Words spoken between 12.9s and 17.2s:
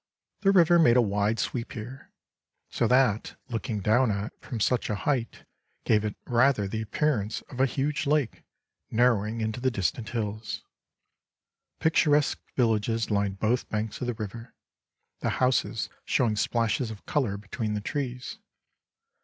lined both banks of the river, the houses showing splashes of